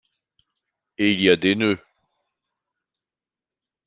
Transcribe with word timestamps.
Et 0.97 1.11
il 1.13 1.21
y 1.21 1.29
a 1.29 1.35
des 1.35 1.53
nœuds. 1.55 1.77